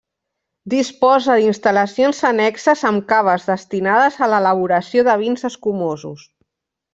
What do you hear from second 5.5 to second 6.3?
escumosos.